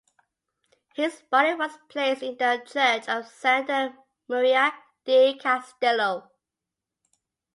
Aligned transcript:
His 0.95 1.21
body 1.29 1.53
was 1.53 1.77
placed 1.87 2.23
in 2.23 2.35
the 2.37 2.63
church 2.65 3.07
of 3.07 3.27
Santa 3.27 3.93
Maria 4.27 4.73
di 5.05 5.37
Castello. 5.37 6.31